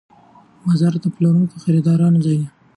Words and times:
بازار 0.65 0.93
د 1.03 1.05
پلورونکو 1.15 1.53
او 1.57 1.61
خریدارانو 1.65 2.23
ځای 2.25 2.37
دی. 2.41 2.47